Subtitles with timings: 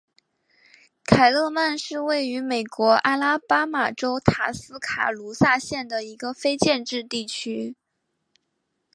[1.05, 7.75] 凯勒曼是位于美国阿拉巴马州塔斯卡卢萨县的一个非建制地区。